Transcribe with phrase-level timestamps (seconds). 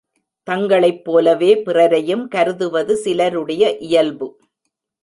[0.47, 4.29] தங்களைப் போலவே பிறரையும் கருதுவது சிலருடைய இயல்பு.